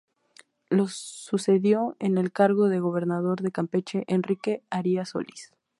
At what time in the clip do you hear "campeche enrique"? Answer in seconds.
3.51-4.63